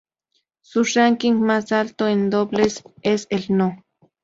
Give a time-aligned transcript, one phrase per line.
[0.63, 3.83] Sus ránking más alto en dobles es el No.